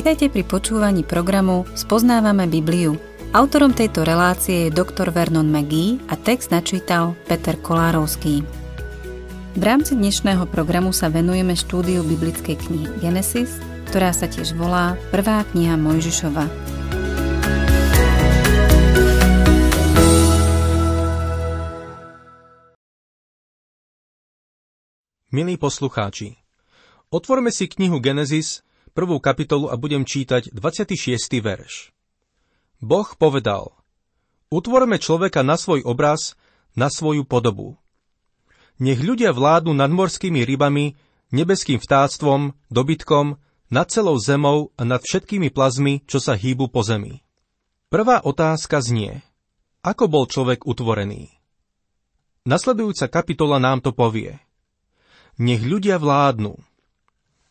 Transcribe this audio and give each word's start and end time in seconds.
Vitajte 0.00 0.32
pri 0.32 0.48
počúvaní 0.48 1.04
programu 1.04 1.68
Spoznávame 1.76 2.48
Bibliu. 2.48 2.96
Autorom 3.36 3.76
tejto 3.76 4.00
relácie 4.00 4.64
je 4.64 4.72
dr. 4.72 5.12
Vernon 5.12 5.44
McGee 5.44 6.00
a 6.08 6.16
text 6.16 6.48
načítal 6.48 7.12
Peter 7.28 7.52
Kolárovský. 7.60 8.40
V 9.52 9.60
rámci 9.60 10.00
dnešného 10.00 10.48
programu 10.48 10.96
sa 10.96 11.12
venujeme 11.12 11.52
štúdiu 11.52 12.00
biblickej 12.00 12.56
knihy 12.56 12.88
Genesis, 13.04 13.60
ktorá 13.92 14.16
sa 14.16 14.24
tiež 14.24 14.56
volá 14.56 14.96
Prvá 15.12 15.44
kniha 15.52 15.76
Mojžišova. 15.76 16.48
Milí 25.28 25.60
poslucháči, 25.60 26.40
otvorme 27.12 27.52
si 27.52 27.68
knihu 27.68 28.00
Genesis 28.00 28.64
prvú 28.92 29.22
kapitolu 29.22 29.70
a 29.70 29.78
budem 29.78 30.06
čítať 30.06 30.54
26. 30.54 31.16
verš. 31.40 31.90
Boh 32.80 33.08
povedal, 33.16 33.76
utvorme 34.48 34.96
človeka 34.96 35.44
na 35.44 35.60
svoj 35.60 35.84
obraz, 35.84 36.34
na 36.72 36.88
svoju 36.88 37.28
podobu. 37.28 37.76
Nech 38.80 39.00
ľudia 39.00 39.36
vládnu 39.36 39.76
nad 39.76 39.92
morskými 39.92 40.40
rybami, 40.42 40.96
nebeským 41.30 41.76
vtáctvom, 41.76 42.56
dobytkom, 42.72 43.36
nad 43.70 43.86
celou 43.86 44.18
zemou 44.18 44.74
a 44.74 44.82
nad 44.82 44.98
všetkými 44.98 45.52
plazmi, 45.54 46.02
čo 46.08 46.18
sa 46.18 46.34
hýbu 46.34 46.72
po 46.72 46.82
zemi. 46.82 47.22
Prvá 47.92 48.22
otázka 48.22 48.82
znie, 48.82 49.22
ako 49.80 50.04
bol 50.10 50.24
človek 50.26 50.68
utvorený? 50.68 51.32
Nasledujúca 52.44 53.08
kapitola 53.12 53.60
nám 53.60 53.84
to 53.84 53.92
povie. 53.92 54.40
Nech 55.40 55.64
ľudia 55.64 55.96
vládnu. 55.96 56.56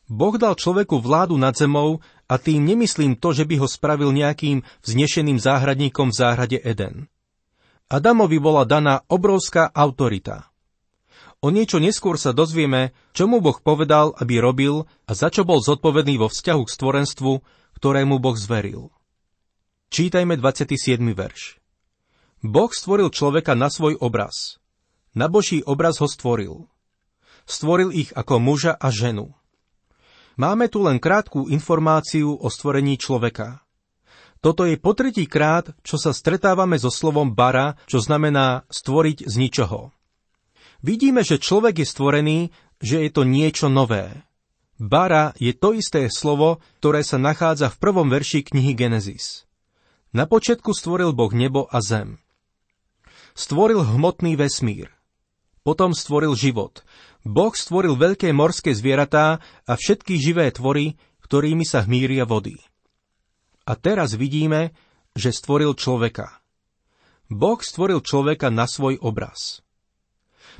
Boh 0.09 0.35
dal 0.41 0.57
človeku 0.57 0.97
vládu 0.97 1.38
nad 1.38 1.53
zemou 1.53 2.02
a 2.25 2.41
tým 2.41 2.65
nemyslím 2.65 3.13
to, 3.13 3.29
že 3.29 3.45
by 3.45 3.61
ho 3.61 3.67
spravil 3.69 4.09
nejakým 4.09 4.66
vznešeným 4.81 5.38
záhradníkom 5.38 6.09
v 6.09 6.17
záhrade 6.17 6.57
Eden. 6.66 7.05
Adamovi 7.89 8.41
bola 8.41 8.66
daná 8.66 9.05
obrovská 9.05 9.69
autorita. 9.69 10.49
O 11.39 11.53
niečo 11.53 11.79
neskôr 11.79 12.19
sa 12.19 12.35
dozvieme, 12.35 12.91
čo 13.16 13.29
mu 13.29 13.39
Boh 13.39 13.55
povedal, 13.61 14.11
aby 14.17 14.43
robil 14.43 14.83
a 15.07 15.11
za 15.16 15.31
čo 15.31 15.47
bol 15.47 15.61
zodpovedný 15.63 16.19
vo 16.19 16.27
vzťahu 16.27 16.61
k 16.67 16.73
stvorenstvu, 16.73 17.31
ktorému 17.79 18.19
Boh 18.19 18.35
zveril. 18.35 18.91
Čítajme 19.94 20.35
27. 20.35 20.99
verš. 21.16 21.57
Boh 22.44 22.69
stvoril 22.73 23.09
človeka 23.13 23.55
na 23.55 23.71
svoj 23.71 23.95
obraz. 24.03 24.59
Na 25.16 25.31
Boží 25.31 25.63
obraz 25.63 25.97
ho 26.03 26.11
stvoril. 26.11 26.67
Stvoril 27.49 27.89
ich 27.95 28.11
ako 28.13 28.38
muža 28.38 28.75
a 28.75 28.91
ženu. 28.94 29.38
Máme 30.39 30.71
tu 30.71 30.79
len 30.87 31.03
krátku 31.03 31.51
informáciu 31.51 32.31
o 32.31 32.47
stvorení 32.47 32.95
človeka. 32.95 33.59
Toto 34.39 34.63
je 34.63 34.79
po 34.79 34.95
tretí 34.95 35.27
krát, 35.27 35.75
čo 35.83 35.99
sa 35.99 36.15
stretávame 36.15 36.79
so 36.79 36.87
slovom 36.87 37.35
bara, 37.35 37.75
čo 37.91 37.99
znamená 37.99 38.63
stvoriť 38.71 39.27
z 39.27 39.33
ničoho. 39.35 39.91
Vidíme, 40.79 41.27
že 41.27 41.43
človek 41.43 41.83
je 41.83 41.87
stvorený, 41.91 42.39
že 42.79 43.03
je 43.03 43.11
to 43.11 43.27
niečo 43.27 43.67
nové. 43.67 44.15
Bara 44.79 45.35
je 45.35 45.51
to 45.51 45.75
isté 45.75 46.07
slovo, 46.07 46.63
ktoré 46.79 47.03
sa 47.03 47.19
nachádza 47.19 47.67
v 47.67 47.79
prvom 47.83 48.07
verši 48.07 48.47
knihy 48.47 48.79
Genesis. 48.79 49.43
Na 50.15 50.23
počiatku 50.23 50.71
stvoril 50.71 51.11
Boh 51.11 51.35
nebo 51.35 51.67
a 51.67 51.83
zem. 51.83 52.15
Stvoril 53.35 53.83
hmotný 53.83 54.39
vesmír. 54.39 54.87
Potom 55.70 55.94
stvoril 55.94 56.34
život. 56.34 56.81
Boh 57.22 57.53
stvoril 57.53 57.94
veľké 57.94 58.34
morské 58.34 58.73
zvieratá 58.73 59.38
a 59.70 59.78
všetky 59.78 60.17
živé 60.17 60.50
tvory, 60.50 60.98
ktorými 61.22 61.62
sa 61.62 61.86
hmíria 61.86 62.25
vody. 62.25 62.58
A 63.70 63.78
teraz 63.78 64.17
vidíme, 64.17 64.74
že 65.13 65.29
stvoril 65.29 65.78
človeka. 65.78 66.41
Boh 67.29 67.62
stvoril 67.62 68.02
človeka 68.02 68.50
na 68.50 68.66
svoj 68.66 68.97
obraz. 68.97 69.62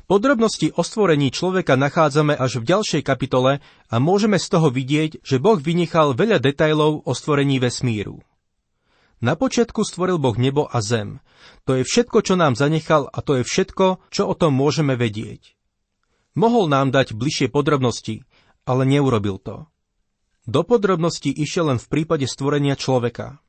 Podrobnosti 0.06 0.70
o 0.78 0.86
stvorení 0.86 1.34
človeka 1.34 1.74
nachádzame 1.74 2.38
až 2.38 2.62
v 2.62 2.70
ďalšej 2.70 3.02
kapitole 3.02 3.58
a 3.90 3.96
môžeme 3.98 4.38
z 4.38 4.46
toho 4.46 4.70
vidieť, 4.70 5.26
že 5.26 5.42
Boh 5.42 5.58
vynechal 5.58 6.14
veľa 6.14 6.38
detajlov 6.38 7.02
o 7.02 7.12
stvorení 7.18 7.58
vesmíru. 7.58 8.22
Na 9.20 9.36
počiatku 9.36 9.84
stvoril 9.84 10.16
Boh 10.16 10.32
nebo 10.40 10.64
a 10.64 10.80
zem. 10.80 11.20
To 11.68 11.76
je 11.76 11.84
všetko, 11.84 12.24
čo 12.24 12.40
nám 12.40 12.56
zanechal 12.56 13.04
a 13.04 13.20
to 13.20 13.40
je 13.40 13.44
všetko, 13.44 14.00
čo 14.08 14.22
o 14.24 14.32
tom 14.32 14.56
môžeme 14.56 14.96
vedieť. 14.96 15.60
Mohol 16.32 16.72
nám 16.72 16.88
dať 16.88 17.12
bližšie 17.12 17.52
podrobnosti, 17.52 18.24
ale 18.64 18.88
neurobil 18.88 19.36
to. 19.36 19.68
Do 20.48 20.64
podrobností 20.64 21.28
išiel 21.36 21.68
len 21.68 21.78
v 21.78 21.90
prípade 21.92 22.24
stvorenia 22.24 22.80
človeka. 22.80 23.44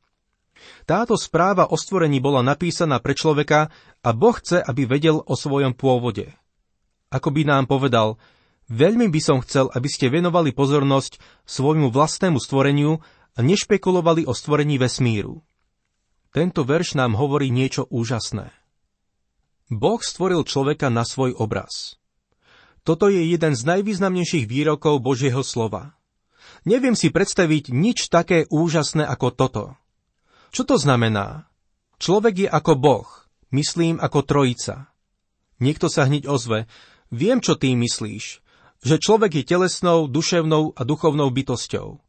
Táto 0.84 1.16
správa 1.16 1.72
o 1.72 1.80
stvorení 1.80 2.20
bola 2.20 2.44
napísaná 2.44 3.00
pre 3.00 3.16
človeka 3.16 3.72
a 4.04 4.10
Boh 4.12 4.36
chce, 4.36 4.60
aby 4.60 4.84
vedel 4.84 5.24
o 5.24 5.34
svojom 5.40 5.72
pôvode. 5.72 6.36
Ako 7.16 7.32
by 7.32 7.48
nám 7.48 7.72
povedal, 7.72 8.20
veľmi 8.68 9.08
by 9.08 9.22
som 9.24 9.38
chcel, 9.40 9.72
aby 9.72 9.88
ste 9.88 10.12
venovali 10.12 10.52
pozornosť 10.52 11.18
svojmu 11.48 11.96
vlastnému 11.96 12.38
stvoreniu 12.44 13.00
a 13.34 13.40
nešpekulovali 13.40 14.28
o 14.28 14.36
stvorení 14.36 14.76
vesmíru. 14.76 15.42
Tento 16.32 16.64
verš 16.64 16.96
nám 16.96 17.20
hovorí 17.20 17.52
niečo 17.52 17.84
úžasné. 17.92 18.56
Boh 19.68 20.00
stvoril 20.00 20.48
človeka 20.48 20.88
na 20.88 21.04
svoj 21.04 21.36
obraz. 21.36 22.00
Toto 22.88 23.12
je 23.12 23.20
jeden 23.28 23.52
z 23.52 23.62
najvýznamnejších 23.68 24.48
výrokov 24.48 25.04
Božieho 25.04 25.44
slova. 25.44 25.96
Neviem 26.64 26.96
si 26.96 27.12
predstaviť 27.12 27.76
nič 27.76 28.08
také 28.08 28.48
úžasné 28.48 29.04
ako 29.04 29.28
toto. 29.36 29.66
Čo 30.56 30.64
to 30.64 30.76
znamená? 30.80 31.52
Človek 32.00 32.48
je 32.48 32.50
ako 32.50 32.74
Boh, 32.80 33.10
myslím 33.52 34.00
ako 34.00 34.24
trojica. 34.24 34.92
Niekto 35.60 35.92
sa 35.92 36.08
hneď 36.08 36.32
ozve, 36.32 36.66
viem, 37.12 37.44
čo 37.44 37.60
tým 37.60 37.80
myslíš, 37.84 38.26
že 38.82 38.96
človek 38.98 39.44
je 39.44 39.44
telesnou, 39.46 40.08
duševnou 40.10 40.74
a 40.74 40.82
duchovnou 40.82 41.30
bytosťou. 41.30 42.00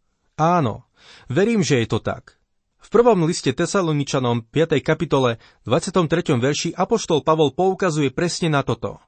Áno, 0.41 0.88
verím, 1.28 1.61
že 1.61 1.84
je 1.84 1.87
to 1.91 2.00
tak. 2.00 2.42
V 2.82 2.91
prvom 2.91 3.31
liste 3.31 3.54
Tesaloničanom 3.54 4.43
5. 4.50 4.82
kapitole 4.82 5.38
23. 5.62 6.03
verši 6.34 6.75
Apoštol 6.75 7.22
Pavol 7.22 7.54
poukazuje 7.54 8.10
presne 8.10 8.50
na 8.50 8.66
toto. 8.66 8.98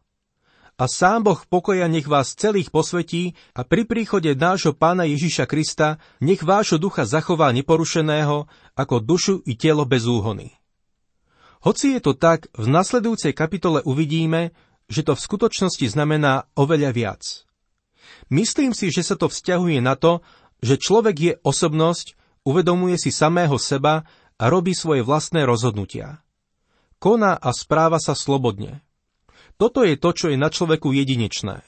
A 0.79 0.87
sám 0.87 1.27
Boh 1.27 1.43
pokoja 1.43 1.91
nech 1.91 2.07
vás 2.07 2.39
celých 2.39 2.71
posvetí 2.71 3.35
a 3.51 3.67
pri 3.67 3.83
príchode 3.83 4.31
nášho 4.39 4.79
pána 4.79 5.11
Ježiša 5.11 5.51
Krista 5.51 5.99
nech 6.23 6.47
vášho 6.47 6.79
ducha 6.79 7.03
zachová 7.03 7.51
neporušeného 7.51 8.47
ako 8.79 8.95
dušu 9.03 9.43
i 9.43 9.59
telo 9.59 9.83
bez 9.83 10.07
úhony. 10.07 10.55
Hoci 11.67 11.99
je 11.99 12.01
to 12.03 12.15
tak, 12.15 12.47
v 12.55 12.71
nasledujúcej 12.71 13.35
kapitole 13.35 13.83
uvidíme, 13.83 14.55
že 14.87 15.03
to 15.03 15.19
v 15.19 15.25
skutočnosti 15.27 15.91
znamená 15.91 16.47
oveľa 16.55 16.95
viac. 16.95 17.23
Myslím 18.31 18.71
si, 18.71 18.95
že 18.95 19.03
sa 19.03 19.19
to 19.19 19.27
vzťahuje 19.27 19.83
na 19.83 19.99
to, 19.99 20.23
že 20.63 20.79
človek 20.79 21.17
je 21.19 21.33
osobnosť, 21.43 22.15
uvedomuje 22.45 23.01
si 23.01 23.11
samého 23.11 23.57
seba 23.57 24.05
a 24.37 24.45
robí 24.47 24.77
svoje 24.77 25.01
vlastné 25.01 25.49
rozhodnutia. 25.49 26.21
Koná 27.01 27.37
a 27.37 27.51
správa 27.53 28.01
sa 28.01 28.17
slobodne. 28.17 28.85
Toto 29.61 29.85
je 29.85 29.97
to, 29.97 30.11
čo 30.13 30.27
je 30.33 30.39
na 30.39 30.49
človeku 30.49 30.93
jedinečné. 30.93 31.65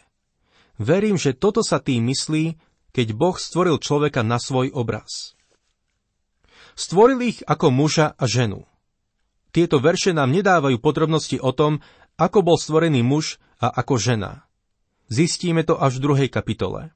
Verím, 0.76 1.16
že 1.16 1.36
toto 1.36 1.64
sa 1.64 1.80
tým 1.80 2.08
myslí, 2.12 2.60
keď 2.92 3.06
Boh 3.16 3.36
stvoril 3.36 3.80
človeka 3.80 4.24
na 4.24 4.36
svoj 4.40 4.72
obraz. 4.72 5.36
Stvoril 6.76 7.20
ich 7.24 7.40
ako 7.44 7.72
muža 7.72 8.12
a 8.16 8.24
ženu. 8.28 8.68
Tieto 9.52 9.80
verše 9.80 10.12
nám 10.12 10.32
nedávajú 10.32 10.76
podrobnosti 10.76 11.40
o 11.40 11.52
tom, 11.52 11.80
ako 12.20 12.44
bol 12.44 12.56
stvorený 12.60 13.00
muž 13.00 13.40
a 13.56 13.72
ako 13.72 13.96
žena. 13.96 14.44
Zistíme 15.08 15.64
to 15.64 15.80
až 15.80 15.96
v 15.96 16.04
druhej 16.04 16.28
kapitole. 16.28 16.92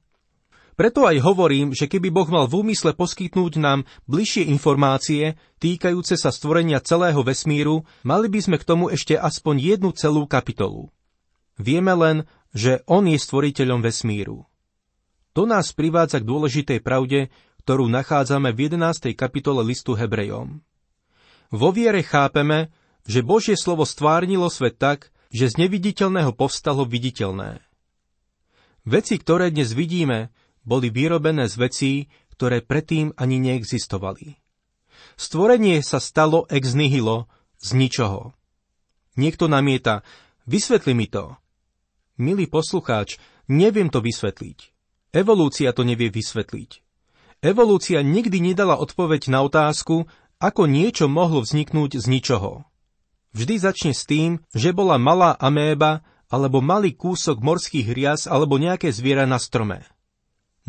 Preto 0.79 1.03
aj 1.03 1.19
hovorím, 1.19 1.75
že 1.75 1.91
keby 1.91 2.09
Boh 2.09 2.29
mal 2.31 2.47
v 2.47 2.63
úmysle 2.63 2.95
poskytnúť 2.95 3.59
nám 3.59 3.83
bližšie 4.07 4.47
informácie 4.47 5.35
týkajúce 5.59 6.15
sa 6.15 6.31
stvorenia 6.31 6.79
celého 6.79 7.19
vesmíru, 7.21 7.83
mali 8.07 8.31
by 8.31 8.39
sme 8.39 8.57
k 8.57 8.67
tomu 8.67 8.87
ešte 8.87 9.19
aspoň 9.19 9.75
jednu 9.75 9.91
celú 9.91 10.23
kapitolu. 10.25 10.89
Vieme 11.59 11.91
len, 11.93 12.17
že 12.55 12.81
On 12.87 13.03
je 13.03 13.19
stvoriteľom 13.19 13.83
vesmíru. 13.83 14.47
To 15.31 15.47
nás 15.47 15.71
privádza 15.71 16.19
k 16.19 16.27
dôležitej 16.27 16.79
pravde, 16.83 17.31
ktorú 17.63 17.87
nachádzame 17.87 18.51
v 18.51 18.73
11. 18.73 19.15
kapitole 19.15 19.63
listu 19.63 19.95
Hebrejom. 19.95 20.59
Vo 21.51 21.69
viere 21.71 22.03
chápeme, 22.03 22.71
že 23.05 23.23
Božie 23.23 23.55
slovo 23.59 23.83
stvárnilo 23.83 24.47
svet 24.47 24.79
tak, 24.79 25.11
že 25.31 25.47
z 25.51 25.67
neviditeľného 25.67 26.35
povstalo 26.35 26.83
viditeľné. 26.83 27.63
Veci, 28.83 29.15
ktoré 29.21 29.53
dnes 29.53 29.71
vidíme, 29.77 30.33
boli 30.65 30.93
vyrobené 30.93 31.49
z 31.49 31.55
vecí, 31.57 31.93
ktoré 32.33 32.61
predtým 32.65 33.13
ani 33.17 33.37
neexistovali. 33.37 34.41
Stvorenie 35.17 35.81
sa 35.85 36.01
stalo 36.01 36.49
ex 36.49 36.73
nihilo, 36.73 37.29
z 37.61 37.77
ničoho. 37.77 38.33
Niekto 39.17 39.45
namieta, 39.45 40.01
vysvetli 40.49 40.97
mi 40.97 41.05
to. 41.05 41.37
Milý 42.17 42.49
poslucháč, 42.49 43.21
neviem 43.45 43.93
to 43.93 44.01
vysvetliť. 44.01 44.73
Evolúcia 45.13 45.69
to 45.75 45.85
nevie 45.85 46.09
vysvetliť. 46.09 46.81
Evolúcia 47.41 47.99
nikdy 48.05 48.37
nedala 48.41 48.77
odpoveď 48.77 49.33
na 49.33 49.41
otázku, 49.45 50.05
ako 50.41 50.65
niečo 50.65 51.05
mohlo 51.05 51.45
vzniknúť 51.45 52.01
z 52.01 52.05
ničoho. 52.09 52.65
Vždy 53.37 53.55
začne 53.61 53.93
s 53.93 54.09
tým, 54.09 54.41
že 54.51 54.73
bola 54.73 54.97
malá 54.97 55.37
améba 55.37 56.01
alebo 56.31 56.63
malý 56.63 56.95
kúsok 56.95 57.43
morských 57.43 57.91
rias 57.91 58.25
alebo 58.25 58.57
nejaké 58.57 58.89
zviera 58.89 59.29
na 59.29 59.37
strome. 59.37 59.83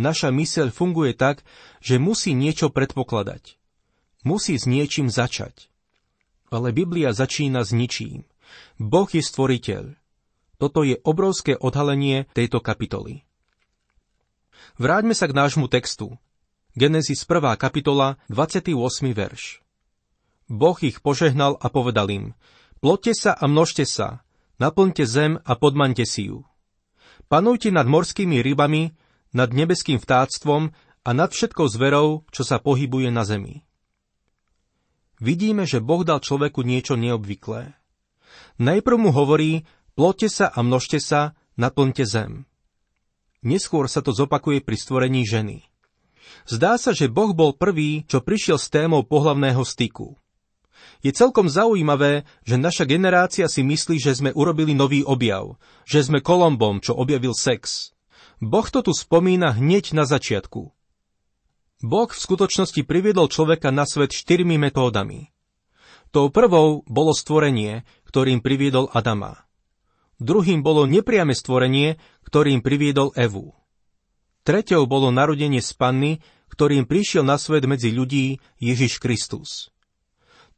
Naša 0.00 0.32
myseľ 0.32 0.72
funguje 0.72 1.12
tak, 1.12 1.44
že 1.84 2.00
musí 2.00 2.32
niečo 2.32 2.72
predpokladať. 2.72 3.60
Musí 4.24 4.56
s 4.56 4.64
niečím 4.64 5.12
začať. 5.12 5.68
Ale 6.48 6.72
Biblia 6.72 7.12
začína 7.12 7.64
s 7.64 7.76
ničím. 7.76 8.24
Boh 8.80 9.08
je 9.08 9.20
stvoriteľ. 9.20 9.96
Toto 10.56 10.86
je 10.86 10.96
obrovské 11.02 11.58
odhalenie 11.58 12.30
tejto 12.32 12.62
kapitoly. 12.62 13.26
Vráťme 14.78 15.12
sa 15.12 15.28
k 15.28 15.36
nášmu 15.36 15.66
textu. 15.68 16.16
Genesis 16.72 17.28
1. 17.28 17.60
kapitola, 17.60 18.16
28. 18.32 18.72
verš. 19.12 19.60
Boh 20.48 20.78
ich 20.80 21.04
požehnal 21.04 21.60
a 21.60 21.68
povedal 21.68 22.08
im, 22.08 22.24
plotte 22.80 23.12
sa 23.12 23.36
a 23.36 23.44
množte 23.44 23.84
sa, 23.84 24.24
naplňte 24.56 25.04
zem 25.04 25.36
a 25.44 25.52
podmante 25.56 26.08
si 26.08 26.32
ju. 26.32 26.48
Panujte 27.28 27.68
nad 27.72 27.84
morskými 27.84 28.40
rybami, 28.40 28.92
nad 29.32 29.50
nebeským 29.52 29.98
vtáctvom 29.98 30.72
a 31.02 31.10
nad 31.10 31.32
všetkou 31.32 31.66
zverou, 31.66 32.24
čo 32.30 32.46
sa 32.46 32.62
pohybuje 32.62 33.10
na 33.10 33.26
zemi. 33.26 33.64
Vidíme, 35.18 35.66
že 35.66 35.82
Boh 35.82 36.02
dal 36.02 36.22
človeku 36.22 36.62
niečo 36.66 36.98
neobvyklé. 36.98 37.74
Najprv 38.58 38.96
mu 38.98 39.10
hovorí, 39.14 39.68
plotte 39.94 40.26
sa 40.26 40.50
a 40.50 40.60
množte 40.62 40.98
sa, 40.98 41.38
naplňte 41.54 42.04
zem. 42.06 42.44
Neskôr 43.42 43.90
sa 43.90 44.02
to 44.02 44.14
zopakuje 44.14 44.62
pri 44.62 44.76
stvorení 44.78 45.26
ženy. 45.26 45.66
Zdá 46.46 46.78
sa, 46.78 46.94
že 46.94 47.10
Boh 47.10 47.34
bol 47.34 47.54
prvý, 47.54 48.06
čo 48.06 48.22
prišiel 48.22 48.58
s 48.58 48.70
témou 48.70 49.02
pohlavného 49.02 49.62
styku. 49.62 50.14
Je 51.02 51.10
celkom 51.10 51.50
zaujímavé, 51.50 52.22
že 52.46 52.58
naša 52.58 52.86
generácia 52.86 53.50
si 53.50 53.66
myslí, 53.66 53.98
že 53.98 54.14
sme 54.14 54.30
urobili 54.34 54.74
nový 54.74 55.02
objav, 55.02 55.58
že 55.82 56.02
sme 56.02 56.22
Kolombom, 56.22 56.78
čo 56.78 56.94
objavil 56.94 57.34
sex. 57.34 57.90
Boh 58.42 58.66
to 58.66 58.82
tu 58.82 58.90
spomína 58.90 59.54
hneď 59.54 59.94
na 59.94 60.02
začiatku. 60.02 60.74
Boh 61.86 62.10
v 62.10 62.18
skutočnosti 62.18 62.82
priviedol 62.82 63.30
človeka 63.30 63.70
na 63.70 63.86
svet 63.86 64.10
štyrmi 64.10 64.58
metódami. 64.58 65.30
Tou 66.10 66.26
prvou 66.26 66.82
bolo 66.90 67.14
stvorenie, 67.14 67.86
ktorým 68.02 68.42
priviedol 68.42 68.90
Adama. 68.90 69.46
Druhým 70.18 70.66
bolo 70.66 70.90
nepriame 70.90 71.38
stvorenie, 71.38 72.02
ktorým 72.26 72.66
priviedol 72.66 73.14
Evu. 73.14 73.54
Treťou 74.42 74.90
bolo 74.90 75.14
narodenie 75.14 75.62
z 75.62 75.70
panny, 75.78 76.12
ktorým 76.50 76.90
prišiel 76.90 77.22
na 77.22 77.38
svet 77.38 77.62
medzi 77.70 77.94
ľudí 77.94 78.42
Ježiš 78.58 78.98
Kristus. 78.98 79.70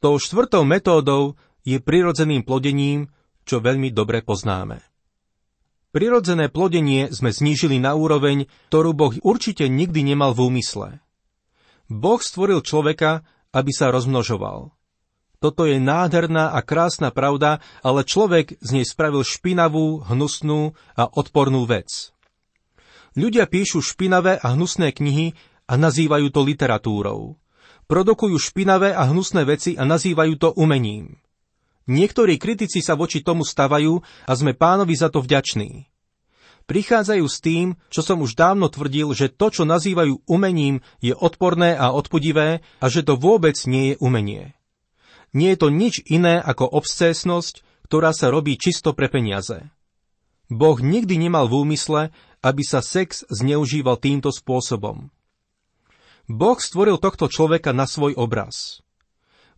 Tou 0.01 0.17
štvrtou 0.17 0.65
metódou 0.65 1.37
je 1.61 1.77
prirodzeným 1.77 2.41
plodením, 2.41 3.13
čo 3.45 3.61
veľmi 3.61 3.93
dobre 3.93 4.25
poznáme. 4.25 4.94
Prirodzené 5.95 6.51
plodenie 6.51 7.07
sme 7.15 7.31
znížili 7.31 7.79
na 7.79 7.95
úroveň, 7.95 8.51
ktorú 8.67 8.91
Boh 8.91 9.15
určite 9.23 9.71
nikdy 9.71 10.03
nemal 10.03 10.35
v 10.35 10.51
úmysle. 10.51 10.99
Boh 11.87 12.19
stvoril 12.19 12.59
človeka, 12.59 13.23
aby 13.55 13.71
sa 13.71 13.95
rozmnožoval. 13.95 14.75
Toto 15.39 15.63
je 15.63 15.79
nádherná 15.79 16.51
a 16.51 16.59
krásna 16.59 17.15
pravda, 17.15 17.63
ale 17.79 18.03
človek 18.03 18.59
z 18.59 18.69
nej 18.75 18.83
spravil 18.83 19.23
špinavú, 19.23 20.03
hnusnú 20.03 20.75
a 20.99 21.07
odpornú 21.07 21.63
vec. 21.63 22.11
Ľudia 23.15 23.47
píšu 23.47 23.79
špinavé 23.79 24.35
a 24.35 24.51
hnusné 24.51 24.91
knihy 24.91 25.31
a 25.71 25.79
nazývajú 25.79 26.27
to 26.27 26.43
literatúrou 26.43 27.39
produkujú 27.85 28.37
špinavé 28.41 28.93
a 28.93 29.05
hnusné 29.09 29.45
veci 29.45 29.77
a 29.77 29.85
nazývajú 29.85 30.33
to 30.41 30.49
umením. 30.57 31.21
Niektorí 31.85 32.41
kritici 32.41 32.81
sa 32.81 32.97
voči 32.97 33.21
tomu 33.21 33.45
stavajú 33.45 34.01
a 34.25 34.33
sme 34.33 34.57
pánovi 34.57 34.97
za 34.97 35.13
to 35.13 35.21
vďační. 35.21 35.85
Prichádzajú 36.65 37.25
s 37.29 37.37
tým, 37.45 37.77
čo 37.93 38.01
som 38.01 38.25
už 38.25 38.33
dávno 38.33 38.65
tvrdil, 38.73 39.13
že 39.13 39.29
to, 39.29 39.53
čo 39.53 39.69
nazývajú 39.69 40.25
umením, 40.25 40.81
je 40.97 41.13
odporné 41.13 41.77
a 41.77 41.93
odpudivé 41.93 42.65
a 42.81 42.85
že 42.89 43.05
to 43.05 43.13
vôbec 43.13 43.53
nie 43.69 43.93
je 43.93 43.95
umenie. 44.01 44.57
Nie 45.29 45.53
je 45.53 45.61
to 45.61 45.69
nič 45.69 46.01
iné 46.09 46.41
ako 46.41 46.65
obscésnosť, 46.65 47.61
ktorá 47.85 48.17
sa 48.17 48.33
robí 48.33 48.57
čisto 48.57 48.97
pre 48.97 49.13
peniaze. 49.13 49.69
Boh 50.49 50.77
nikdy 50.81 51.21
nemal 51.21 51.45
v 51.45 51.69
úmysle, 51.69 52.09
aby 52.41 52.61
sa 52.65 52.81
sex 52.81 53.25
zneužíval 53.29 54.01
týmto 54.01 54.33
spôsobom. 54.33 55.13
Boh 56.25 56.57
stvoril 56.57 56.97
tohto 56.97 57.29
človeka 57.29 57.77
na 57.77 57.85
svoj 57.85 58.17
obraz. 58.17 58.84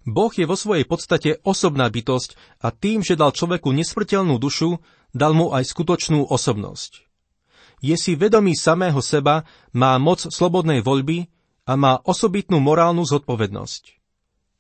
Boh 0.07 0.31
je 0.31 0.47
vo 0.47 0.55
svojej 0.55 0.87
podstate 0.87 1.43
osobná 1.43 1.91
bytosť 1.91 2.39
a 2.63 2.71
tým, 2.71 3.03
že 3.03 3.19
dal 3.19 3.35
človeku 3.35 3.75
nesmrteľnú 3.75 4.39
dušu, 4.39 4.79
dal 5.11 5.35
mu 5.35 5.51
aj 5.51 5.67
skutočnú 5.67 6.31
osobnosť. 6.31 7.03
Je 7.83 7.93
si 7.99 8.15
vedomý 8.15 8.55
samého 8.55 9.03
seba, 9.03 9.43
má 9.75 9.99
moc 9.99 10.23
slobodnej 10.23 10.79
voľby 10.79 11.27
a 11.67 11.75
má 11.75 11.99
osobitnú 11.99 12.63
morálnu 12.63 13.03
zodpovednosť. 13.03 13.83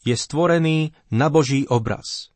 Je 0.03 0.15
stvorený 0.19 0.91
na 1.09 1.31
Boží 1.31 1.63
obraz. 1.71 2.35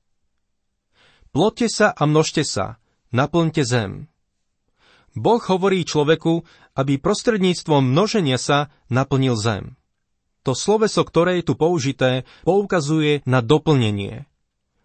Plotte 1.35 1.67
sa 1.67 1.91
a 1.91 2.07
množte 2.07 2.47
sa, 2.47 2.79
naplňte 3.11 3.63
zem. 3.67 4.07
Boh 5.11 5.43
hovorí 5.43 5.83
človeku, 5.83 6.47
aby 6.79 6.95
prostredníctvom 6.95 7.91
množenia 7.91 8.39
sa 8.39 8.71
naplnil 8.87 9.35
zem. 9.35 9.75
To 10.41 10.57
sloveso, 10.57 11.05
ktoré 11.05 11.41
je 11.41 11.51
tu 11.51 11.53
použité, 11.53 12.25
poukazuje 12.41 13.21
na 13.29 13.45
doplnenie. 13.45 14.25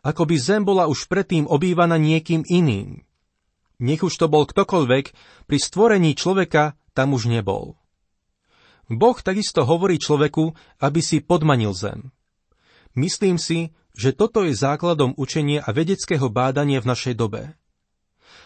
Ako 0.04 0.28
by 0.28 0.36
zem 0.36 0.62
bola 0.62 0.86
už 0.86 1.08
predtým 1.08 1.48
obývaná 1.48 1.96
niekým 1.96 2.44
iným. 2.44 3.02
Nech 3.80 4.04
už 4.04 4.14
to 4.16 4.26
bol 4.28 4.44
ktokoľvek, 4.44 5.04
pri 5.48 5.58
stvorení 5.58 6.12
človeka 6.16 6.76
tam 6.92 7.16
už 7.16 7.28
nebol. 7.28 7.76
Boh 8.86 9.18
takisto 9.18 9.66
hovorí 9.66 9.98
človeku, 9.98 10.54
aby 10.78 11.00
si 11.02 11.18
podmanil 11.18 11.74
zem. 11.74 12.14
Myslím 12.94 13.36
si, 13.36 13.74
že 13.96 14.12
toto 14.12 14.44
je 14.44 14.52
základom 14.52 15.16
učenia 15.16 15.64
a 15.64 15.72
vedeckého 15.72 16.28
bádania 16.28 16.78
v 16.84 16.88
našej 16.92 17.14
dobe. 17.16 17.56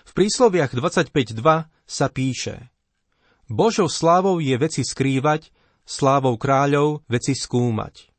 V 0.06 0.10
prísloviach 0.16 0.72
25.2 0.72 1.36
sa 1.68 2.06
píše 2.08 2.70
Božou 3.50 3.90
slávou 3.90 4.38
je 4.38 4.54
veci 4.54 4.86
skrývať, 4.86 5.50
slávou 5.90 6.38
kráľov 6.38 7.02
veci 7.10 7.34
skúmať. 7.34 8.14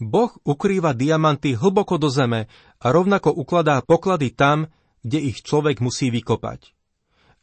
Boh 0.00 0.32
ukrýva 0.48 0.96
diamanty 0.96 1.52
hlboko 1.52 2.00
do 2.00 2.08
zeme 2.08 2.48
a 2.80 2.86
rovnako 2.88 3.36
ukladá 3.36 3.84
poklady 3.84 4.32
tam, 4.32 4.72
kde 5.04 5.20
ich 5.20 5.44
človek 5.44 5.84
musí 5.84 6.08
vykopať. 6.08 6.72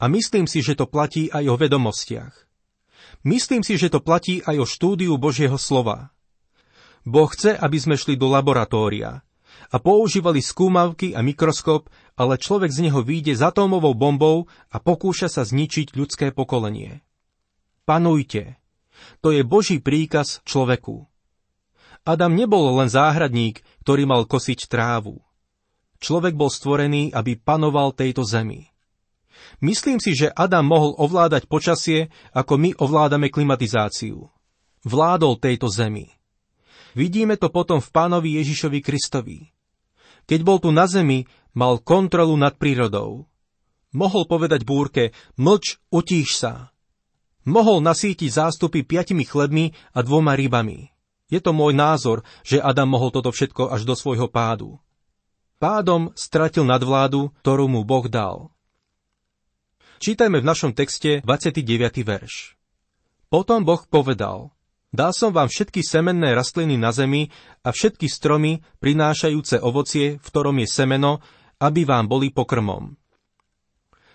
A 0.02 0.10
myslím 0.10 0.50
si, 0.50 0.66
že 0.66 0.74
to 0.74 0.90
platí 0.90 1.30
aj 1.30 1.46
o 1.46 1.54
vedomostiach. 1.54 2.34
Myslím 3.22 3.62
si, 3.62 3.78
že 3.78 3.92
to 3.92 4.02
platí 4.02 4.42
aj 4.42 4.56
o 4.64 4.66
štúdiu 4.66 5.14
Božieho 5.20 5.56
slova. 5.56 6.10
Boh 7.06 7.28
chce, 7.30 7.56
aby 7.56 7.78
sme 7.80 7.96
šli 7.96 8.16
do 8.16 8.28
laboratória, 8.28 9.24
a 9.70 9.76
používali 9.78 10.42
skúmavky 10.42 11.14
a 11.14 11.22
mikroskop, 11.22 11.88
ale 12.18 12.36
človek 12.36 12.74
z 12.74 12.90
neho 12.90 13.00
vyjde 13.00 13.38
s 13.38 13.42
atómovou 13.44 13.94
bombou 13.94 14.50
a 14.68 14.76
pokúša 14.82 15.30
sa 15.30 15.46
zničiť 15.46 15.94
ľudské 15.94 16.34
pokolenie. 16.34 17.00
Panujte. 17.88 18.59
To 19.20 19.34
je 19.34 19.44
Boží 19.44 19.78
príkaz 19.78 20.40
človeku. 20.48 21.06
Adam 22.04 22.32
nebol 22.32 22.80
len 22.80 22.88
záhradník, 22.88 23.60
ktorý 23.84 24.08
mal 24.08 24.24
kosiť 24.24 24.66
trávu. 24.66 25.20
Človek 26.00 26.32
bol 26.32 26.48
stvorený, 26.48 27.12
aby 27.12 27.36
panoval 27.36 27.92
tejto 27.92 28.24
zemi. 28.24 28.72
Myslím 29.60 30.00
si, 30.00 30.16
že 30.16 30.32
Adam 30.32 30.64
mohol 30.64 30.96
ovládať 30.96 31.44
počasie, 31.44 32.08
ako 32.32 32.56
my 32.56 32.70
ovládame 32.80 33.28
klimatizáciu. 33.28 34.32
Vládol 34.88 35.36
tejto 35.36 35.68
zemi. 35.68 36.08
Vidíme 36.96 37.36
to 37.36 37.52
potom 37.52 37.84
v 37.84 37.92
pánovi 37.92 38.40
Ježišovi 38.40 38.80
Kristovi. 38.80 39.52
Keď 40.24 40.40
bol 40.40 40.58
tu 40.58 40.72
na 40.72 40.88
zemi, 40.88 41.28
mal 41.52 41.84
kontrolu 41.84 42.34
nad 42.40 42.56
prírodou. 42.56 43.28
Mohol 43.92 44.24
povedať 44.24 44.64
búrke, 44.64 45.12
mlč, 45.36 45.82
utíš 45.92 46.40
sa. 46.40 46.72
Mohol 47.48 47.80
nasítiť 47.84 48.28
zástupy 48.28 48.84
piatimi 48.84 49.24
chlebmi 49.24 49.72
a 49.96 50.04
dvoma 50.04 50.36
rybami. 50.36 50.92
Je 51.30 51.40
to 51.40 51.54
môj 51.54 51.72
názor, 51.72 52.26
že 52.42 52.60
Adam 52.60 52.90
mohol 52.90 53.14
toto 53.14 53.30
všetko 53.30 53.70
až 53.70 53.86
do 53.86 53.94
svojho 53.94 54.26
pádu. 54.28 54.76
Pádom 55.60 56.10
stratil 56.16 56.66
nadvládu, 56.66 57.30
ktorú 57.44 57.68
mu 57.70 57.86
Boh 57.86 58.04
dal. 58.08 58.50
Čítajme 60.00 60.40
v 60.40 60.48
našom 60.48 60.72
texte 60.72 61.20
29. 61.20 62.00
verš. 62.02 62.56
Potom 63.28 63.62
Boh 63.62 63.84
povedal, 63.84 64.50
Dal 64.90 65.14
som 65.14 65.30
vám 65.30 65.46
všetky 65.46 65.86
semenné 65.86 66.34
rastliny 66.34 66.74
na 66.74 66.90
zemi 66.90 67.30
a 67.62 67.70
všetky 67.70 68.10
stromy 68.10 68.58
prinášajúce 68.82 69.62
ovocie, 69.62 70.18
v 70.18 70.26
ktorom 70.26 70.58
je 70.58 70.66
semeno, 70.66 71.22
aby 71.62 71.86
vám 71.86 72.10
boli 72.10 72.34
pokrmom. 72.34 72.98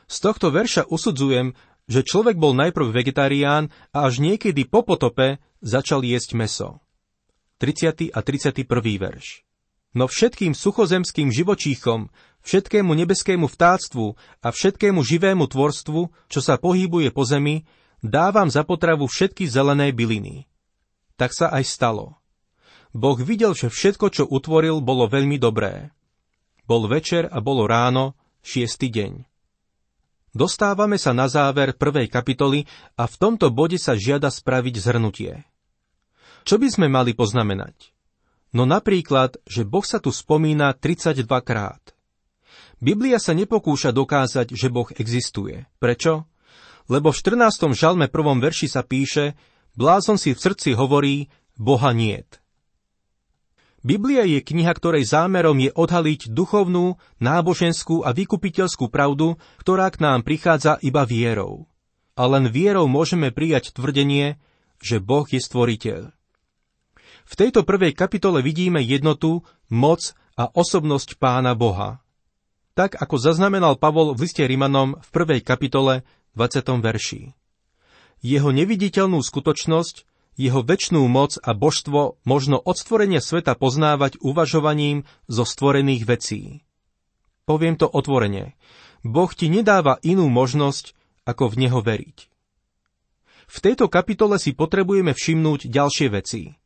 Z 0.05 0.17
tohto 0.19 0.51
verša 0.51 0.91
usudzujem, 0.91 1.55
že 1.85 2.01
človek 2.01 2.37
bol 2.37 2.57
najprv 2.57 2.93
vegetarián 2.93 3.69
a 3.93 4.09
až 4.09 4.21
niekedy 4.21 4.65
po 4.65 4.81
potope 4.81 5.37
začal 5.61 6.01
jesť 6.01 6.37
meso. 6.37 6.69
30. 7.61 8.11
a 8.11 8.19
31. 8.19 8.67
verš. 8.99 9.45
No 9.95 10.11
všetkým 10.11 10.51
suchozemským 10.51 11.31
živočíchom, 11.31 12.11
všetkému 12.43 12.91
nebeskému 12.91 13.47
vtáctvu 13.47 14.19
a 14.43 14.47
všetkému 14.51 14.99
živému 14.99 15.47
tvorstvu, 15.47 16.01
čo 16.27 16.39
sa 16.43 16.59
pohybuje 16.59 17.15
po 17.15 17.23
zemi, 17.23 17.63
dávam 18.03 18.51
za 18.51 18.67
potravu 18.67 19.07
všetky 19.07 19.47
zelené 19.47 19.95
byliny. 19.95 20.51
Tak 21.15 21.31
sa 21.31 21.47
aj 21.47 21.63
stalo. 21.63 22.19
Boh 22.91 23.15
videl, 23.15 23.55
že 23.55 23.71
všetko, 23.71 24.07
čo 24.11 24.23
utvoril, 24.27 24.83
bolo 24.83 25.07
veľmi 25.07 25.39
dobré. 25.39 25.95
Bol 26.67 26.91
večer 26.91 27.27
a 27.31 27.39
bolo 27.39 27.63
ráno, 27.63 28.19
šiestý 28.43 28.91
deň. 28.91 29.34
Dostávame 30.35 30.99
sa 30.99 31.15
na 31.15 31.31
záver 31.31 31.79
prvej 31.79 32.11
kapitoly 32.11 32.67
a 32.99 33.07
v 33.07 33.15
tomto 33.15 33.55
bode 33.55 33.79
sa 33.79 33.95
žiada 33.95 34.27
spraviť 34.27 34.75
zhrnutie. 34.83 35.47
Čo 36.43 36.59
by 36.59 36.67
sme 36.67 36.87
mali 36.91 37.15
poznamenať? 37.15 37.95
No 38.51 38.67
napríklad, 38.67 39.39
že 39.47 39.63
Boh 39.63 39.87
sa 39.87 40.03
tu 40.03 40.11
spomína 40.11 40.75
32 40.75 41.23
krát. 41.39 41.95
Biblia 42.83 43.15
sa 43.15 43.31
nepokúša 43.31 43.95
dokázať, 43.95 44.51
že 44.51 44.67
Boh 44.67 44.91
existuje. 44.99 45.63
Prečo? 45.79 46.27
Lebo 46.91 47.15
v 47.15 47.17
14. 47.17 47.71
žalme 47.71 48.11
prvom 48.11 48.37
verši 48.43 48.67
sa 48.67 48.83
píše, 48.83 49.39
blázon 49.79 50.19
si 50.19 50.35
v 50.35 50.39
srdci 50.43 50.75
hovorí, 50.75 51.31
Boha 51.55 51.95
niet. 51.95 52.43
Biblia 53.85 54.25
je 54.25 54.41
kniha, 54.41 54.73
ktorej 54.73 55.05
zámerom 55.05 55.61
je 55.61 55.69
odhaliť 55.69 56.33
duchovnú, 56.33 56.97
náboženskú 57.21 58.01
a 58.01 58.17
vykupiteľskú 58.17 58.89
pravdu, 58.89 59.37
ktorá 59.61 59.93
k 59.93 60.01
nám 60.01 60.25
prichádza 60.25 60.81
iba 60.81 61.05
vierou. 61.05 61.69
A 62.17 62.25
len 62.25 62.49
vierou 62.49 62.89
môžeme 62.89 63.29
prijať 63.29 63.77
tvrdenie, 63.77 64.41
že 64.81 64.97
Boh 64.97 65.29
je 65.29 65.37
stvoriteľ. 65.37 66.09
V 67.29 67.33
tejto 67.37 67.61
prvej 67.61 67.93
kapitole 67.93 68.41
vidíme 68.41 68.81
jednotu, 68.81 69.45
moc 69.69 70.17
a 70.33 70.49
osobnosť 70.49 71.21
Pána 71.21 71.53
Boha. 71.53 72.01
Tak 72.73 72.97
ako 72.97 73.21
zaznamenal 73.21 73.77
Pavol 73.77 74.17
v 74.17 74.25
liste 74.25 74.41
Rimanom 74.41 74.97
v 74.97 75.09
prvej 75.13 75.45
kapitole 75.45 76.01
20. 76.33 76.81
verši. 76.81 77.37
Jeho 78.25 78.49
neviditeľnú 78.49 79.21
skutočnosť 79.21 80.09
jeho 80.35 80.61
väčšnú 80.63 81.03
moc 81.07 81.39
a 81.39 81.55
božstvo 81.55 82.19
možno 82.27 82.59
od 82.59 82.75
stvorenia 82.75 83.23
sveta 83.23 83.55
poznávať 83.55 84.19
uvažovaním 84.19 85.07
zo 85.31 85.47
stvorených 85.47 86.03
vecí. 86.03 86.41
Poviem 87.47 87.79
to 87.79 87.87
otvorene. 87.87 88.55
Boh 89.05 89.31
ti 89.31 89.47
nedáva 89.47 90.01
inú 90.01 90.27
možnosť, 90.27 90.97
ako 91.29 91.53
v 91.53 91.55
Neho 91.65 91.79
veriť. 91.79 92.17
V 93.45 93.57
tejto 93.61 93.85
kapitole 93.85 94.41
si 94.41 94.57
potrebujeme 94.57 95.13
všimnúť 95.13 95.69
ďalšie 95.69 96.07
veci. 96.09 96.57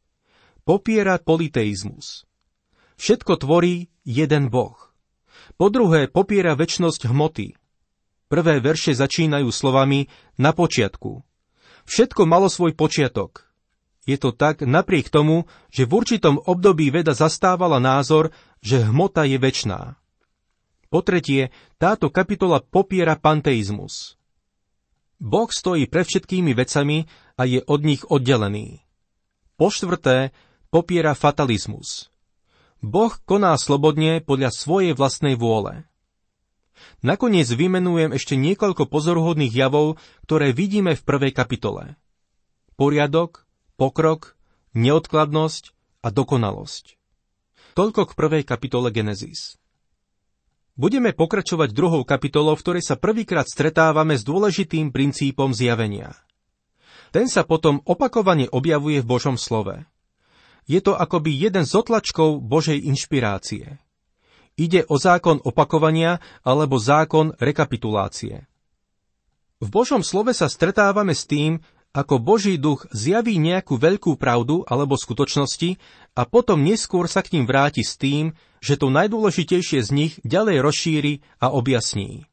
Popiera 0.63 1.19
politeizmus. 1.19 2.23
Všetko 2.95 3.43
tvorí 3.43 3.91
jeden 4.07 4.47
Boh. 4.47 4.77
Po 5.59 5.67
druhé, 5.67 6.07
popiera 6.07 6.55
väčnosť 6.55 7.11
hmoty. 7.11 7.59
Prvé 8.31 8.61
verše 8.61 8.95
začínajú 8.95 9.49
slovami 9.49 10.07
na 10.39 10.55
počiatku. 10.55 11.25
Všetko 11.89 12.21
malo 12.29 12.47
svoj 12.47 12.77
počiatok. 12.77 13.48
Je 14.07 14.15
to 14.15 14.31
tak 14.31 14.63
napriek 14.63 15.11
tomu, 15.11 15.49
že 15.69 15.83
v 15.83 15.99
určitom 15.99 16.39
období 16.39 16.89
veda 16.89 17.11
zastávala 17.11 17.81
názor, 17.83 18.31
že 18.63 18.83
hmota 18.83 19.27
je 19.27 19.37
väčná. 19.39 19.99
Po 20.89 21.05
tretie, 21.05 21.53
táto 21.77 22.09
kapitola 22.09 22.63
popiera 22.63 23.13
panteizmus. 23.13 24.17
Boh 25.19 25.51
stojí 25.51 25.85
pre 25.85 26.07
všetkými 26.07 26.55
vecami 26.55 27.05
a 27.35 27.43
je 27.45 27.59
od 27.61 27.81
nich 27.83 28.01
oddelený. 28.07 28.81
Po 29.59 29.67
štvrté, 29.67 30.31
popiera 30.71 31.11
fatalizmus. 31.13 32.07
Boh 32.79 33.11
koná 33.27 33.59
slobodne 33.59 34.23
podľa 34.23 34.55
svojej 34.55 34.95
vlastnej 34.95 35.35
vôle. 35.35 35.83
Nakoniec 37.03 37.51
vymenujem 37.51 38.15
ešte 38.15 38.39
niekoľko 38.39 38.87
pozoruhodných 38.87 39.51
javov, 39.51 39.99
ktoré 40.23 40.55
vidíme 40.55 40.95
v 40.95 41.03
prvej 41.03 41.35
kapitole. 41.35 41.99
Poriadok, 42.79 43.43
pokrok, 43.79 44.35
neodkladnosť 44.75 45.71
a 46.03 46.11
dokonalosť. 46.11 46.99
Toľko 47.79 48.11
k 48.11 48.17
prvej 48.19 48.43
kapitole 48.43 48.91
Genesis. 48.91 49.55
Budeme 50.75 51.15
pokračovať 51.15 51.71
druhou 51.71 52.03
kapitolou, 52.03 52.59
v 52.59 52.63
ktorej 52.63 52.83
sa 52.83 52.99
prvýkrát 52.99 53.47
stretávame 53.47 54.19
s 54.19 54.27
dôležitým 54.27 54.91
princípom 54.91 55.55
zjavenia. 55.55 56.15
Ten 57.15 57.31
sa 57.31 57.47
potom 57.47 57.79
opakovane 57.87 58.51
objavuje 58.51 58.99
v 58.99 59.07
Božom 59.07 59.39
slove. 59.39 59.87
Je 60.69 60.79
to 60.83 60.93
akoby 60.93 61.33
jeden 61.33 61.63
z 61.63 61.73
otlačkov 61.73 62.43
Božej 62.43 62.83
inšpirácie. 62.83 63.79
Ide 64.59 64.83
o 64.91 64.99
zákon 64.99 65.39
opakovania 65.41 66.19
alebo 66.43 66.75
zákon 66.77 67.31
rekapitulácie. 67.39 68.43
V 69.59 69.67
Božom 69.67 70.03
slove 70.03 70.31
sa 70.31 70.47
stretávame 70.47 71.11
s 71.11 71.27
tým, 71.27 71.59
ako 71.89 72.21
Boží 72.21 72.61
duch 72.61 72.85
zjaví 72.93 73.41
nejakú 73.41 73.81
veľkú 73.81 74.13
pravdu 74.21 74.61
alebo 74.69 74.93
skutočnosti 74.93 75.81
a 76.13 76.21
potom 76.29 76.61
neskôr 76.61 77.09
sa 77.09 77.25
k 77.25 77.37
ním 77.37 77.49
vráti 77.49 77.81
s 77.81 77.97
tým, 77.97 78.37
že 78.61 78.77
to 78.77 78.93
najdôležitejšie 78.93 79.79
z 79.81 79.89
nich 79.89 80.13
ďalej 80.21 80.57
rozšíri 80.61 81.13
a 81.41 81.49
objasní. 81.49 82.29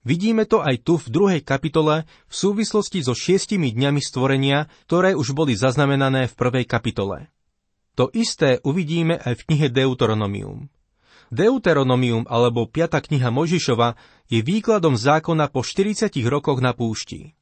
Vidíme 0.00 0.48
to 0.48 0.64
aj 0.64 0.80
tu 0.80 0.96
v 0.96 1.12
druhej 1.12 1.42
kapitole 1.44 2.08
v 2.08 2.34
súvislosti 2.34 3.04
so 3.04 3.12
šiestimi 3.12 3.68
dňami 3.68 4.00
stvorenia, 4.00 4.68
ktoré 4.88 5.12
už 5.12 5.36
boli 5.36 5.52
zaznamenané 5.52 6.24
v 6.28 6.34
prvej 6.36 6.64
kapitole. 6.64 7.28
To 8.00 8.08
isté 8.16 8.64
uvidíme 8.64 9.20
aj 9.20 9.44
v 9.44 9.44
knihe 9.44 9.68
Deuteronomium. 9.68 10.72
Deuteronomium 11.28 12.24
alebo 12.26 12.64
5. 12.64 12.96
kniha 13.12 13.28
Mojžišova 13.28 13.94
je 14.32 14.40
výkladom 14.40 14.96
zákona 14.96 15.52
po 15.52 15.60
40 15.60 16.10
rokoch 16.26 16.64
na 16.64 16.72
púšti. 16.72 17.36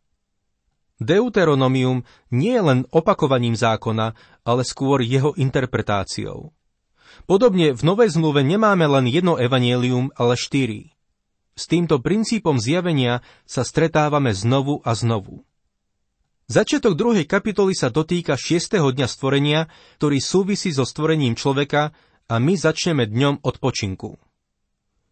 Deuteronomium 0.99 2.03
nie 2.35 2.59
je 2.59 2.63
len 2.63 2.81
opakovaním 2.91 3.55
zákona, 3.55 4.19
ale 4.43 4.63
skôr 4.67 4.99
jeho 5.03 5.35
interpretáciou. 5.39 6.51
Podobne 7.27 7.75
v 7.75 7.83
Novej 7.87 8.15
zmluve 8.15 8.43
nemáme 8.43 8.87
len 8.87 9.07
jedno 9.07 9.39
evanielium, 9.39 10.11
ale 10.19 10.35
štyri. 10.35 10.95
S 11.59 11.67
týmto 11.67 11.99
princípom 11.99 12.59
zjavenia 12.59 13.27
sa 13.43 13.67
stretávame 13.67 14.31
znovu 14.31 14.79
a 14.87 14.95
znovu. 14.95 15.43
Začiatok 16.49 16.97
druhej 16.97 17.29
kapitoly 17.29 17.77
sa 17.77 17.93
dotýka 17.93 18.33
šiestého 18.39 18.89
dňa 18.89 19.05
stvorenia, 19.05 19.61
ktorý 20.01 20.17
súvisí 20.17 20.73
so 20.73 20.89
stvorením 20.89 21.37
človeka 21.37 21.93
a 22.25 22.35
my 22.41 22.57
začneme 22.57 23.05
dňom 23.05 23.45
odpočinku. 23.45 24.17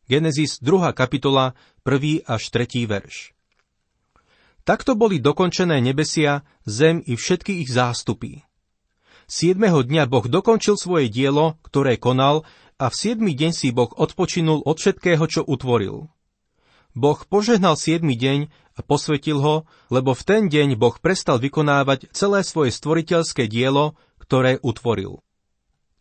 Genesis 0.08 0.62
2. 0.62 0.96
kapitola, 0.96 1.52
1. 1.84 2.24
až 2.24 2.42
3. 2.48 2.88
verš. 2.88 3.35
Takto 4.66 4.98
boli 4.98 5.22
dokončené 5.22 5.78
nebesia, 5.78 6.42
zem 6.66 6.98
i 7.06 7.14
všetky 7.14 7.62
ich 7.62 7.70
zástupy. 7.70 8.42
Siedmeho 9.30 9.86
dňa 9.86 10.10
Boh 10.10 10.26
dokončil 10.26 10.74
svoje 10.74 11.06
dielo, 11.06 11.54
ktoré 11.62 11.94
konal, 12.02 12.42
a 12.74 12.90
v 12.90 12.94
siedmy 12.98 13.32
deň 13.38 13.52
si 13.54 13.70
Boh 13.70 13.88
odpočinul 13.94 14.66
od 14.66 14.76
všetkého, 14.82 15.22
čo 15.30 15.46
utvoril. 15.46 16.10
Boh 16.98 17.20
požehnal 17.30 17.78
siedmy 17.78 18.18
deň 18.18 18.50
a 18.74 18.80
posvetil 18.82 19.38
ho, 19.38 19.70
lebo 19.86 20.18
v 20.18 20.22
ten 20.26 20.42
deň 20.50 20.74
Boh 20.74 20.98
prestal 20.98 21.38
vykonávať 21.38 22.10
celé 22.10 22.42
svoje 22.42 22.74
stvoriteľské 22.74 23.46
dielo, 23.46 23.94
ktoré 24.18 24.58
utvoril. 24.66 25.22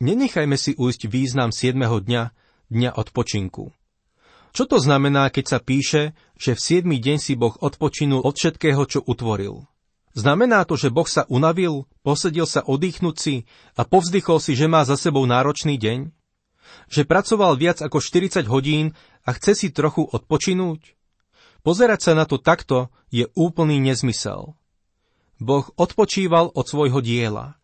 Nenechajme 0.02 0.58
si 0.58 0.74
ujsť 0.74 1.06
význam 1.06 1.54
siedmeho 1.54 2.02
dňa, 2.02 2.34
dňa 2.74 2.92
odpočinku. 2.98 3.72
Čo 4.56 4.72
to 4.72 4.80
znamená, 4.80 5.28
keď 5.36 5.46
sa 5.52 5.60
píše, 5.60 6.16
že 6.40 6.56
v 6.56 6.64
siedmy 6.64 6.96
deň 7.04 7.20
si 7.20 7.36
Boh 7.36 7.52
odpočinul 7.60 8.24
od 8.24 8.40
všetkého, 8.40 8.88
čo 8.88 9.04
utvoril? 9.04 9.68
Znamená 10.16 10.64
to, 10.64 10.80
že 10.80 10.96
Boh 10.96 11.04
sa 11.04 11.28
unavil, 11.28 11.92
posedil 12.08 12.48
sa 12.48 12.64
oddychnúť 12.64 13.16
si 13.20 13.36
a 13.76 13.84
povzdychol 13.84 14.40
si, 14.40 14.56
že 14.56 14.72
má 14.72 14.88
za 14.88 14.96
sebou 14.96 15.28
náročný 15.28 15.76
deň? 15.76 16.08
Že 16.88 17.04
pracoval 17.04 17.60
viac 17.60 17.84
ako 17.84 18.00
40 18.00 18.48
hodín 18.48 18.96
a 19.28 19.36
chce 19.36 19.60
si 19.60 19.68
trochu 19.76 20.08
odpočinúť? 20.08 20.96
Pozerať 21.60 22.00
sa 22.00 22.12
na 22.16 22.24
to 22.24 22.40
takto 22.40 22.88
je 23.12 23.28
úplný 23.36 23.84
nezmysel. 23.84 24.56
Boh 25.36 25.68
odpočíval 25.76 26.56
od 26.56 26.64
svojho 26.64 27.04
diela. 27.04 27.60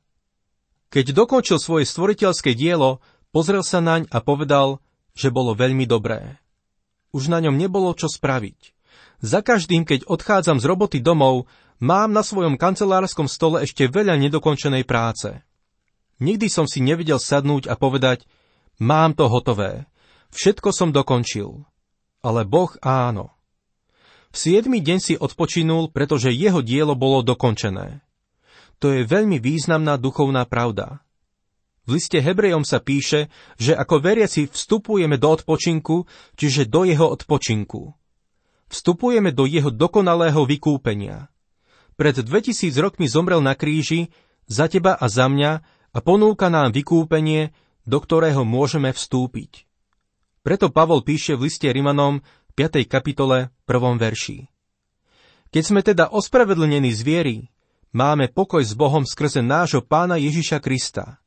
Keď 0.92 1.16
dokončil 1.16 1.56
svoje 1.56 1.88
stvoriteľské 1.88 2.52
dielo, 2.52 3.00
pozrel 3.32 3.64
sa 3.64 3.80
naň 3.80 4.12
a 4.12 4.20
povedal, 4.20 4.84
že 5.16 5.32
bolo 5.32 5.56
veľmi 5.56 5.88
dobré 5.88 6.41
už 7.12 7.32
na 7.32 7.44
ňom 7.44 7.56
nebolo 7.56 7.92
čo 7.96 8.12
spraviť. 8.12 8.76
Za 9.22 9.46
každým, 9.46 9.86
keď 9.86 10.10
odchádzam 10.10 10.58
z 10.58 10.66
roboty 10.66 10.98
domov, 10.98 11.46
mám 11.78 12.10
na 12.10 12.26
svojom 12.26 12.58
kancelárskom 12.58 13.30
stole 13.30 13.62
ešte 13.64 13.86
veľa 13.86 14.18
nedokončenej 14.18 14.84
práce. 14.84 15.30
Nikdy 16.22 16.48
som 16.50 16.66
si 16.66 16.82
nevidel 16.82 17.22
sadnúť 17.22 17.70
a 17.70 17.78
povedať, 17.78 18.26
mám 18.82 19.14
to 19.14 19.30
hotové, 19.30 19.86
všetko 20.34 20.70
som 20.74 20.90
dokončil. 20.90 21.66
Ale 22.22 22.46
Boh 22.46 22.70
áno. 22.86 23.34
V 24.32 24.36
siedmy 24.38 24.80
deň 24.80 25.00
si 25.02 25.14
odpočinul, 25.18 25.90
pretože 25.92 26.32
jeho 26.32 26.62
dielo 26.62 26.94
bolo 26.94 27.26
dokončené. 27.26 28.00
To 28.82 28.90
je 28.94 29.06
veľmi 29.06 29.38
významná 29.38 29.98
duchovná 29.98 30.46
pravda. 30.50 31.04
V 31.92 32.00
liste 32.00 32.24
Hebrejom 32.24 32.64
sa 32.64 32.80
píše, 32.80 33.28
že 33.60 33.76
ako 33.76 34.00
veriaci 34.00 34.48
vstupujeme 34.48 35.20
do 35.20 35.28
odpočinku, 35.28 36.08
čiže 36.40 36.72
do 36.72 36.88
jeho 36.88 37.04
odpočinku. 37.04 37.92
Vstupujeme 38.72 39.36
do 39.36 39.44
jeho 39.44 39.68
dokonalého 39.68 40.48
vykúpenia. 40.48 41.28
Pred 42.00 42.24
2000 42.24 42.72
rokmi 42.80 43.12
zomrel 43.12 43.44
na 43.44 43.60
kríži 43.60 44.08
za 44.48 44.72
teba 44.72 44.96
a 44.96 45.12
za 45.12 45.28
mňa 45.28 45.52
a 45.92 46.00
ponúka 46.00 46.48
nám 46.48 46.72
vykúpenie, 46.72 47.52
do 47.84 48.00
ktorého 48.00 48.48
môžeme 48.48 48.96
vstúpiť. 48.96 49.68
Preto 50.48 50.72
Pavol 50.72 51.04
píše 51.04 51.36
v 51.36 51.52
liste 51.52 51.68
Rimanom 51.68 52.24
5. 52.56 52.88
kapitole 52.88 53.52
1. 53.68 54.00
verši. 54.00 54.48
Keď 55.52 55.64
sme 55.68 55.84
teda 55.84 56.08
ospravedlnení 56.08 56.96
z 56.96 57.02
viery, 57.04 57.38
máme 57.92 58.32
pokoj 58.32 58.64
s 58.64 58.72
Bohom 58.80 59.04
skrze 59.04 59.44
nášho 59.44 59.84
pána 59.84 60.16
Ježiša 60.16 60.64
Krista. 60.64 61.21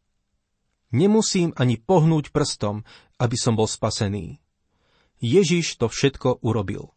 Nemusím 0.94 1.50
ani 1.58 1.74
pohnúť 1.74 2.30
prstom, 2.30 2.86
aby 3.18 3.34
som 3.34 3.58
bol 3.58 3.66
spasený. 3.66 4.38
Ježiš 5.18 5.82
to 5.82 5.90
všetko 5.90 6.46
urobil. 6.46 6.94